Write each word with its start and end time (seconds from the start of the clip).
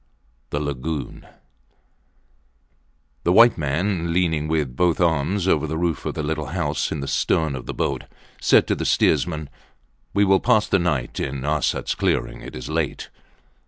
THE 0.49 0.59
LAGOON 0.59 1.27
The 3.23 3.31
white 3.31 3.55
man, 3.55 4.11
leaning 4.11 4.47
with 4.47 4.75
both 4.75 4.99
arms 4.99 5.47
over 5.47 5.67
the 5.67 5.77
roof 5.77 6.07
of 6.07 6.15
the 6.15 6.23
little 6.23 6.47
house 6.57 6.91
in 6.91 7.01
the 7.01 7.07
stern 7.07 7.55
of 7.55 7.67
the 7.67 7.73
boat, 7.75 8.05
said 8.41 8.65
to 8.69 8.73
the 8.75 8.83
steersman 8.83 9.47
We 10.15 10.25
will 10.25 10.39
pass 10.39 10.67
the 10.67 10.79
night 10.79 11.19
in 11.19 11.45
Arsats 11.45 11.93
clearing. 11.93 12.41
It 12.41 12.55
is 12.55 12.67
late. 12.67 13.11